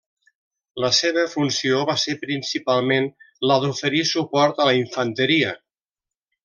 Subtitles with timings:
[0.85, 3.11] La seva funció va ser principalment
[3.51, 5.57] la d'oferir suport a la infanteria.